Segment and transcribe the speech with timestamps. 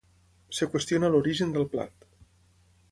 [0.55, 2.11] Es qüestiona l'origen del plat.